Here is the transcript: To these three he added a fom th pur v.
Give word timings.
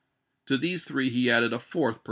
To 0.47 0.57
these 0.57 0.83
three 0.83 1.11
he 1.11 1.29
added 1.29 1.53
a 1.53 1.57
fom 1.57 1.61
th 1.61 1.73
pur 1.73 1.91
v. 1.91 1.99